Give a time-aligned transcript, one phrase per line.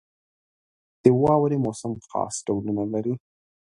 [1.03, 3.13] •د واورې موسم خاص ډولونه لري.